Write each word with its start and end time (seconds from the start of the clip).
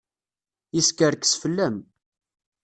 Yeskerkes 0.75 1.33
fell-am. 1.41 1.77